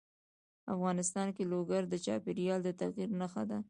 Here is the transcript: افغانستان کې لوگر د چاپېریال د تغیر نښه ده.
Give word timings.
افغانستان 0.75 1.27
کې 1.35 1.43
لوگر 1.51 1.81
د 1.87 1.93
چاپېریال 2.05 2.59
د 2.63 2.69
تغیر 2.79 3.09
نښه 3.19 3.43
ده. 3.49 3.59